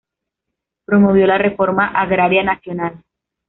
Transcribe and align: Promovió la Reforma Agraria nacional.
Promovió 0.85 1.27
la 1.27 1.37
Reforma 1.37 1.89
Agraria 1.89 2.41
nacional. 2.41 3.03